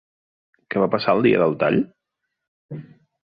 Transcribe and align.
Què 0.73 0.81
va 0.83 0.87
passar 0.95 1.13
el 1.17 1.21
dia 1.27 1.41
del 1.43 1.53
tall? 1.65 1.77